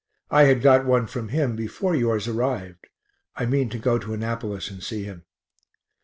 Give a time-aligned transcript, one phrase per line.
[0.31, 2.87] I had got one from him before yours arrived.
[3.35, 5.25] I mean to go to Annapolis and see him.